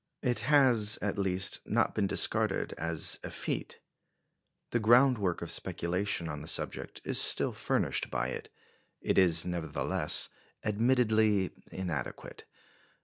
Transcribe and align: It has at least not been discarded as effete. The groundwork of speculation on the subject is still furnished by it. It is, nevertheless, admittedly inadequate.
It 0.23 0.39
has 0.49 0.97
at 0.99 1.19
least 1.19 1.59
not 1.67 1.93
been 1.93 2.07
discarded 2.07 2.73
as 2.73 3.19
effete. 3.23 3.77
The 4.71 4.79
groundwork 4.79 5.43
of 5.43 5.51
speculation 5.51 6.27
on 6.27 6.41
the 6.41 6.47
subject 6.47 7.01
is 7.05 7.21
still 7.21 7.53
furnished 7.53 8.09
by 8.09 8.29
it. 8.29 8.49
It 8.99 9.19
is, 9.19 9.45
nevertheless, 9.45 10.29
admittedly 10.65 11.51
inadequate. 11.71 12.45